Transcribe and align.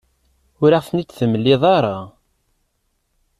Ur 0.63 0.71
aɣ-ten-id-temliḍ 0.73 1.61
ara. 1.75 1.97